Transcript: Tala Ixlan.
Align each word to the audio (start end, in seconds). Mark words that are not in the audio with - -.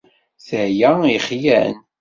Tala 0.47 0.91
Ixlan. 1.17 1.73